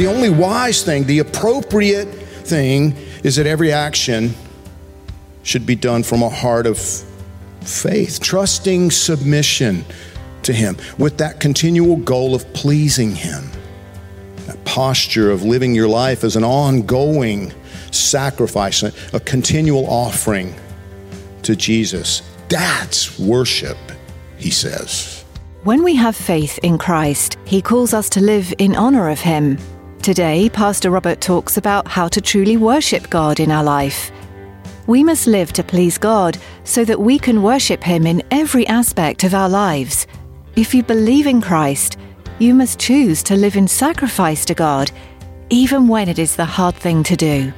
[0.00, 4.34] The only wise thing, the appropriate thing, is that every action
[5.42, 6.78] should be done from a heart of
[7.60, 9.84] faith, trusting submission
[10.44, 13.50] to Him, with that continual goal of pleasing Him.
[14.46, 17.52] That posture of living your life as an ongoing
[17.90, 20.54] sacrifice, a, continual offering
[21.42, 22.22] to Jesus.
[22.48, 23.76] That's worship,
[24.38, 25.26] He says.
[25.64, 29.58] When we have faith in Christ, He calls us to live in honor of Him.
[30.02, 34.10] Today, Pastor Robert talks about how to truly worship God in our life.
[34.86, 39.24] We must live to please God so that we can worship Him in every aspect
[39.24, 40.06] of our lives.
[40.56, 41.98] If you believe in Christ,
[42.38, 44.90] you must choose to live in sacrifice to God,
[45.50, 47.52] even when it is the hard thing to do.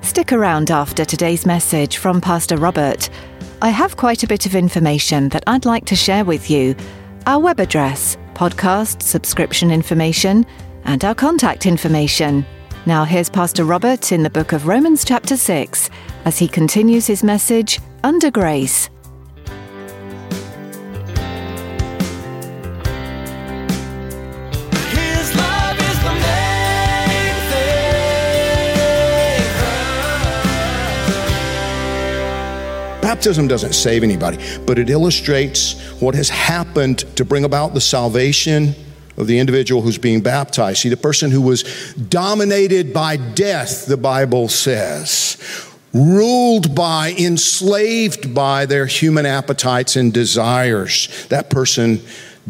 [0.00, 3.08] Stick around after today's message from Pastor Robert.
[3.62, 6.74] I have quite a bit of information that I'd like to share with you
[7.26, 10.44] our web address, podcast subscription information,
[10.86, 12.46] and our contact information.
[12.86, 15.90] Now, here's Pastor Robert in the book of Romans, chapter 6,
[16.24, 18.88] as he continues his message, Under Grace.
[24.92, 27.82] His love is the main thing.
[33.02, 38.76] Baptism doesn't save anybody, but it illustrates what has happened to bring about the salvation
[39.16, 40.78] of the individual who's being baptized.
[40.78, 41.62] See, the person who was
[41.94, 45.36] dominated by death, the Bible says,
[45.92, 52.02] ruled by, enslaved by their human appetites and desires, that person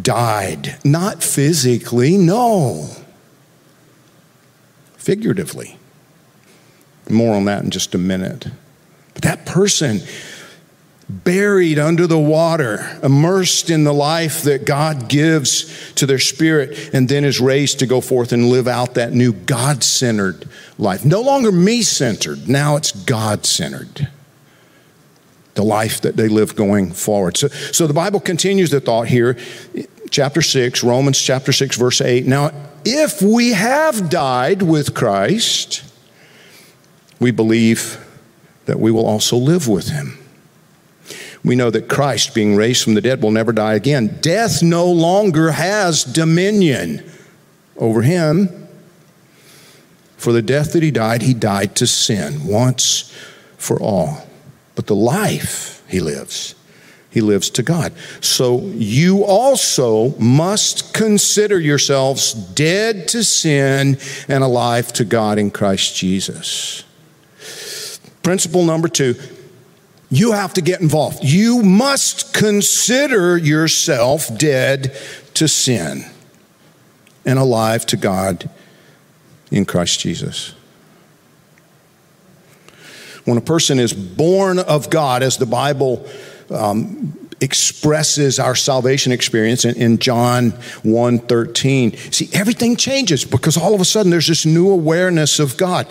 [0.00, 0.78] died.
[0.84, 2.88] Not physically, no,
[4.96, 5.78] figuratively.
[7.10, 8.46] More on that in just a minute.
[9.12, 10.00] But that person
[11.08, 17.08] buried under the water, immersed in the life that God gives to their spirit, and
[17.08, 20.48] then is raised to go forth and live out that new God centered
[20.78, 21.04] life.
[21.04, 24.08] No longer me centered, now it's God centered.
[25.54, 27.36] The life that they live going forward.
[27.36, 29.36] So, so the Bible continues the thought here,
[30.10, 32.26] chapter 6, Romans chapter 6, verse 8.
[32.26, 32.50] Now,
[32.84, 35.84] if we have died with Christ,
[37.20, 38.04] we believe
[38.66, 40.18] that we will also live with him.
[41.44, 44.18] We know that Christ, being raised from the dead, will never die again.
[44.22, 47.04] Death no longer has dominion
[47.76, 48.48] over him.
[50.16, 53.12] For the death that he died, he died to sin once
[53.58, 54.26] for all.
[54.74, 56.54] But the life he lives,
[57.10, 57.92] he lives to God.
[58.22, 65.94] So you also must consider yourselves dead to sin and alive to God in Christ
[65.94, 66.84] Jesus.
[68.22, 69.14] Principle number two
[70.16, 71.22] you have to get involved.
[71.22, 74.96] You must consider yourself dead
[75.34, 76.04] to sin
[77.24, 78.48] and alive to God
[79.50, 80.54] in Christ Jesus.
[83.24, 86.06] When a person is born of God, as the Bible
[86.50, 90.50] um, expresses our salvation experience in, in John
[90.82, 91.96] 1 13.
[92.12, 95.86] See, everything changes because all of a sudden there's this new awareness of God.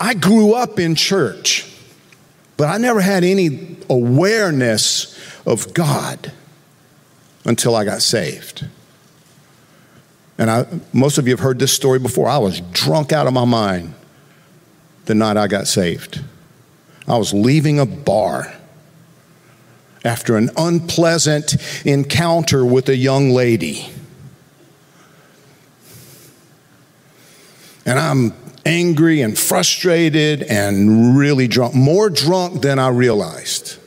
[0.00, 1.71] I grew up in church.
[2.56, 6.32] But I never had any awareness of God
[7.44, 8.66] until I got saved.
[10.38, 12.28] And I, most of you have heard this story before.
[12.28, 13.94] I was drunk out of my mind
[15.04, 16.22] the night I got saved.
[17.06, 18.52] I was leaving a bar
[20.04, 23.88] after an unpleasant encounter with a young lady.
[27.84, 33.78] And I'm angry and frustrated and really drunk, more drunk than I realized.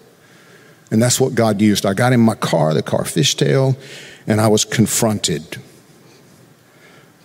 [0.91, 1.85] And that's what God used.
[1.85, 3.77] I got in my car, the car fishtail,
[4.27, 5.57] and I was confronted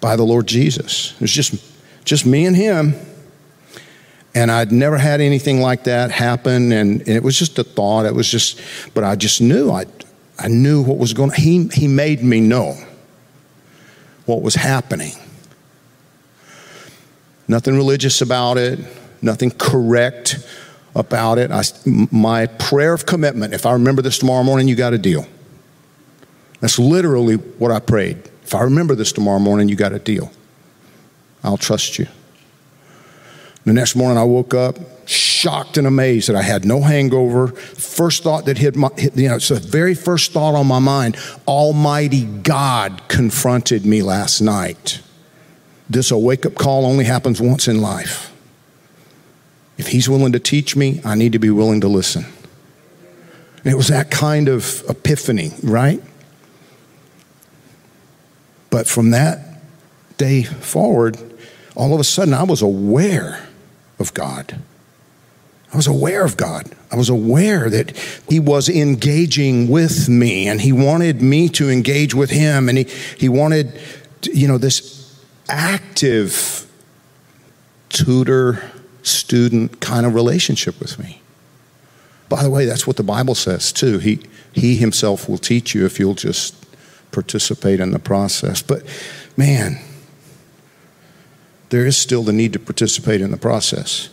[0.00, 1.12] by the Lord Jesus.
[1.14, 1.54] It was just,
[2.04, 2.94] just me and him.
[4.34, 6.72] And I'd never had anything like that happen.
[6.72, 8.06] And, and it was just a thought.
[8.06, 8.60] It was just,
[8.94, 9.70] but I just knew.
[9.70, 9.86] I,
[10.38, 11.36] I knew what was going on.
[11.36, 12.76] He, he made me know
[14.26, 15.12] what was happening.
[17.50, 18.78] Nothing religious about it,
[19.20, 20.38] nothing correct
[20.94, 21.50] about it.
[21.50, 25.26] I, my prayer of commitment if I remember this tomorrow morning, you got a deal.
[26.60, 28.18] That's literally what I prayed.
[28.44, 30.30] If I remember this tomorrow morning, you got a deal.
[31.42, 32.06] I'll trust you.
[33.64, 34.76] The next morning, I woke up
[35.08, 37.48] shocked and amazed that I had no hangover.
[37.48, 40.78] First thought that hit my, hit, you know, it's the very first thought on my
[40.78, 41.16] mind
[41.48, 45.00] Almighty God confronted me last night.
[45.90, 48.32] This a wake up call only happens once in life.
[49.76, 52.26] If He's willing to teach me, I need to be willing to listen.
[53.64, 56.00] And it was that kind of epiphany, right?
[58.70, 59.40] But from that
[60.16, 61.18] day forward,
[61.74, 63.48] all of a sudden I was aware
[63.98, 64.60] of God.
[65.72, 66.70] I was aware of God.
[66.92, 67.96] I was aware that
[68.28, 72.68] He was engaging with me and He wanted me to engage with Him.
[72.68, 72.84] And He,
[73.18, 73.76] he wanted,
[74.32, 74.99] you know, this
[75.50, 76.66] active
[77.88, 78.70] tutor
[79.02, 81.20] student kind of relationship with me.
[82.28, 83.98] By the way, that's what the Bible says too.
[83.98, 84.20] He,
[84.52, 86.54] he Himself will teach you if you'll just
[87.10, 88.62] participate in the process.
[88.62, 88.84] But
[89.36, 89.80] man,
[91.70, 94.08] there is still the need to participate in the process.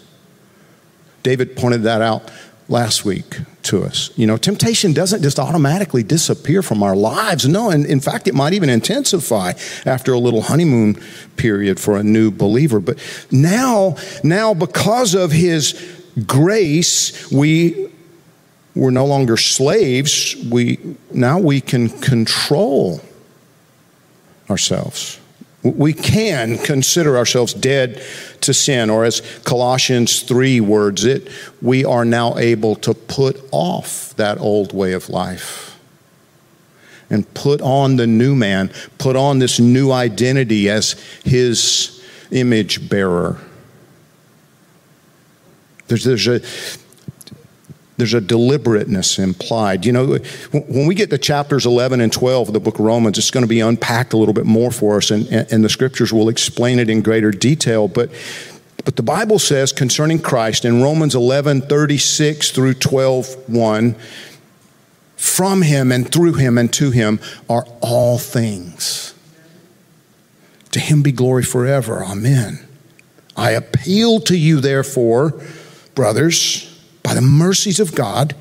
[1.23, 2.31] David pointed that out
[2.69, 4.11] last week to us.
[4.15, 7.47] You know, temptation doesn't just automatically disappear from our lives.
[7.47, 9.53] No, and in fact, it might even intensify
[9.85, 10.95] after a little honeymoon
[11.35, 12.79] period for a new believer.
[12.79, 12.97] But
[13.31, 15.73] now, now because of his
[16.25, 17.89] grace, we
[18.75, 20.35] we're no longer slaves.
[20.51, 20.79] We
[21.11, 23.01] now we can control
[24.49, 25.19] ourselves.
[25.75, 28.01] We can consider ourselves dead
[28.41, 31.29] to sin, or as Colossians 3 words it,
[31.61, 35.79] we are now able to put off that old way of life
[37.09, 40.93] and put on the new man, put on this new identity as
[41.23, 43.37] his image bearer.
[45.87, 46.41] There's, there's a
[47.97, 49.85] there's a deliberateness implied.
[49.85, 50.17] You know,
[50.51, 53.43] when we get to chapters 11 and 12 of the book of Romans, it's going
[53.43, 56.77] to be unpacked a little bit more for us, and, and the scriptures will explain
[56.77, 57.87] it in greater detail.
[57.87, 58.11] But,
[58.85, 63.95] but the Bible says concerning Christ in Romans 11 36 through 12 1,
[65.15, 69.15] from him and through him and to him are all things.
[70.71, 72.05] To him be glory forever.
[72.05, 72.59] Amen.
[73.35, 75.41] I appeal to you, therefore,
[75.95, 76.66] brothers
[77.07, 78.35] by the mercies of God,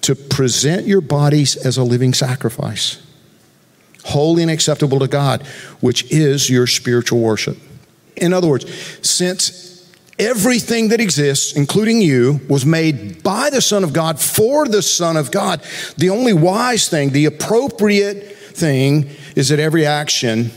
[0.00, 2.96] to present your bodies as a living sacrifice,
[4.06, 5.46] holy and acceptable to God,
[5.80, 7.58] which is your spiritual worship.
[8.16, 8.64] In other words,
[9.06, 14.80] since everything that exists, including you, was made by the Son of God for the
[14.80, 15.62] Son of God,
[15.98, 20.52] the only wise thing, the appropriate thing, is that every action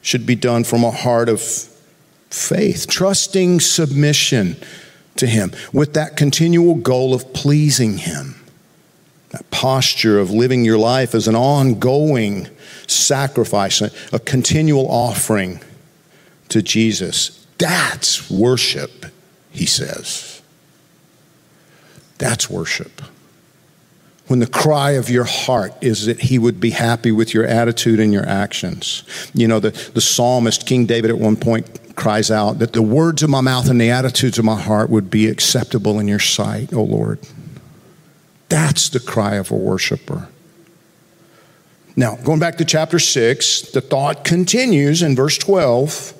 [0.00, 4.56] should be done from a heart of faith, trusting submission
[5.16, 8.36] to Him with that continual goal of pleasing Him.
[9.30, 12.48] That posture of living your life as an ongoing
[12.86, 13.80] sacrifice,
[14.12, 15.60] a, continual offering
[16.50, 17.44] to Jesus.
[17.58, 19.06] That's worship,
[19.50, 20.40] he says.
[22.18, 23.02] That's worship.
[24.26, 28.00] When the cry of your heart is that he would be happy with your attitude
[28.00, 29.04] and your actions.
[29.34, 33.22] You know, the, the psalmist, King David, at one point cries out that the words
[33.22, 36.72] of my mouth and the attitudes of my heart would be acceptable in your sight,
[36.72, 37.18] O Lord.
[38.48, 40.28] That's the cry of a worshiper.
[41.96, 46.12] Now, going back to chapter 6, the thought continues in verse 12.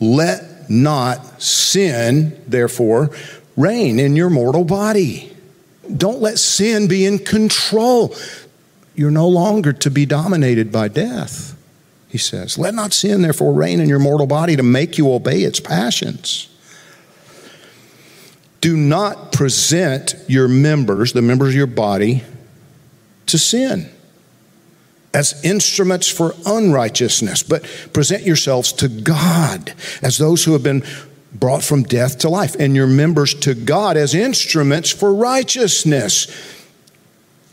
[0.00, 3.10] Let not sin, therefore,
[3.56, 5.33] reign in your mortal body.
[5.96, 8.14] Don't let sin be in control.
[8.94, 11.54] You're no longer to be dominated by death
[12.14, 12.56] he says.
[12.56, 16.48] Let not sin, therefore, reign in your mortal body to make you obey its passions.
[18.60, 22.22] Do not present your members, the members of your body,
[23.26, 23.90] to sin
[25.12, 30.84] as instruments for unrighteousness, but present yourselves to God as those who have been
[31.34, 36.28] brought from death to life, and your members to God as instruments for righteousness.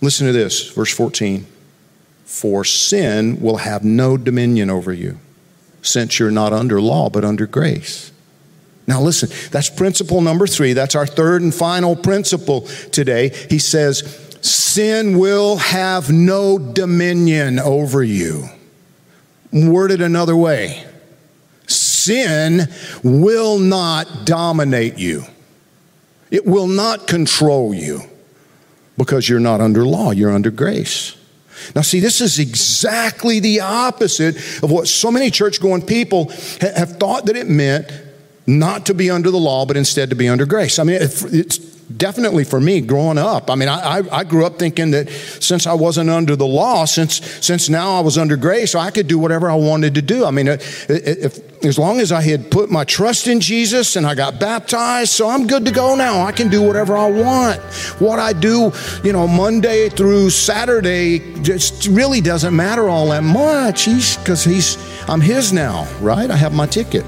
[0.01, 1.45] Listen to this, verse 14
[2.31, 5.19] for sin will have no dominion over you,
[5.81, 8.09] since you're not under law, but under grace.
[8.87, 10.71] Now, listen, that's principle number three.
[10.71, 12.61] That's our third and final principle
[12.93, 13.29] today.
[13.49, 13.99] He says,
[14.41, 18.45] Sin will have no dominion over you.
[19.51, 20.85] Worded another way,
[22.03, 22.67] sin
[23.03, 25.23] will not dominate you,
[26.29, 28.01] it will not control you
[28.97, 31.15] because you're not under law, you're under grace.
[31.75, 36.29] Now, see, this is exactly the opposite of what so many church going people
[36.59, 37.91] have thought that it meant
[38.47, 40.79] not to be under the law, but instead to be under grace.
[40.79, 41.57] I mean, it's
[41.97, 43.49] definitely for me growing up.
[43.49, 47.23] I mean, I, I, grew up thinking that since I wasn't under the law, since
[47.45, 50.25] since now I was under grace, so I could do whatever I wanted to do.
[50.25, 54.15] I mean, if, as long as I had put my trust in Jesus and I
[54.15, 56.21] got baptized, so I'm good to go now.
[56.21, 57.59] I can do whatever I want.
[57.99, 58.71] What I do,
[59.03, 63.83] you know, Monday through Saturday, just really doesn't matter all that much.
[63.83, 64.77] He's because he's
[65.09, 66.29] I'm his now, right?
[66.29, 67.05] I have my ticket.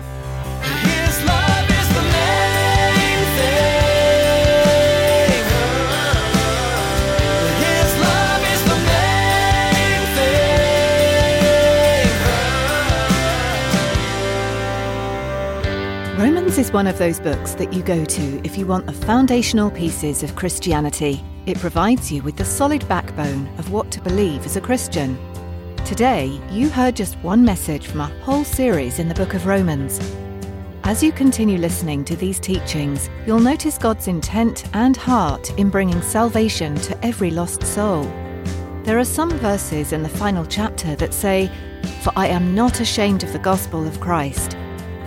[16.54, 19.72] Romans is one of those books that you go to if you want the foundational
[19.72, 21.20] pieces of Christianity.
[21.48, 25.18] It provides you with the solid backbone of what to believe as a Christian.
[25.84, 30.00] Today, you heard just one message from a whole series in the book of Romans.
[30.84, 36.04] As you continue listening to these teachings, you'll notice God's intent and heart in bringing
[36.04, 38.04] salvation to every lost soul.
[38.84, 41.50] There are some verses in the final chapter that say,
[42.04, 44.56] For I am not ashamed of the gospel of Christ,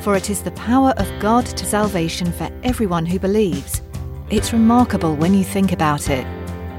[0.06, 3.82] for it is the power of God to salvation for everyone who believes.
[4.30, 6.24] It's remarkable when you think about it.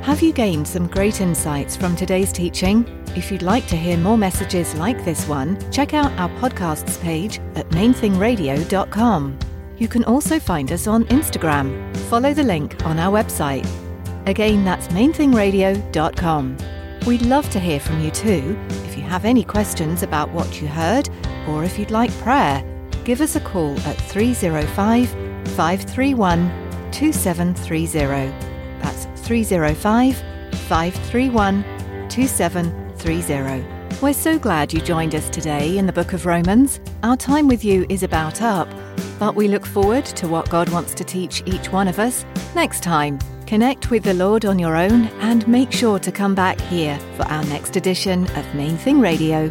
[0.05, 2.85] Have you gained some great insights from today's teaching?
[3.17, 7.39] If you'd like to hear more messages like this one, check out our podcasts page
[7.55, 9.39] at mainthingradio.com.
[9.77, 11.97] You can also find us on Instagram.
[12.09, 13.67] Follow the link on our website.
[14.25, 16.57] Again, that's mainthingradio.com.
[17.05, 18.57] We'd love to hear from you too.
[18.85, 21.09] If you have any questions about what you heard,
[21.49, 22.63] or if you'd like prayer,
[23.07, 25.09] give us a call at 305
[25.55, 28.31] 531 2730.
[28.81, 30.17] That's 305
[30.67, 31.63] 531
[32.09, 33.65] 2730.
[34.01, 36.81] We're so glad you joined us today in the book of Romans.
[37.03, 38.67] Our time with you is about up,
[39.19, 42.83] but we look forward to what God wants to teach each one of us next
[42.83, 43.19] time.
[43.45, 47.23] Connect with the Lord on your own and make sure to come back here for
[47.23, 49.49] our next edition of Main Thing Radio